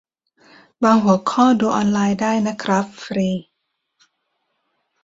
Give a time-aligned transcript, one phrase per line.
[0.83, 3.29] บางหัวข้อดูออนไลนได้นะครับ ฟรี